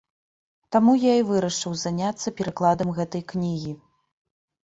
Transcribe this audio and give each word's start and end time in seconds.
Таму 0.75 0.93
я 1.01 1.13
і 1.17 1.25
вырашыў 1.31 1.75
заняцца 1.83 2.33
перакладам 2.39 2.93
гэтай 3.01 3.21
кнігі. 3.35 3.71